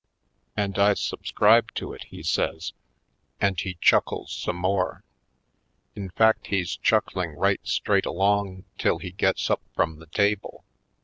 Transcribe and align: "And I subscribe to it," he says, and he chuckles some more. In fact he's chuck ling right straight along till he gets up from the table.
"And 0.57 0.79
I 0.79 0.95
subscribe 0.95 1.75
to 1.75 1.93
it," 1.93 2.05
he 2.05 2.23
says, 2.23 2.73
and 3.39 3.59
he 3.61 3.75
chuckles 3.79 4.31
some 4.31 4.55
more. 4.55 5.03
In 5.95 6.09
fact 6.09 6.47
he's 6.47 6.75
chuck 6.77 7.15
ling 7.15 7.33
right 7.33 7.61
straight 7.61 8.07
along 8.07 8.63
till 8.79 8.97
he 8.97 9.11
gets 9.11 9.51
up 9.51 9.61
from 9.75 9.99
the 9.99 10.07
table. 10.07 10.63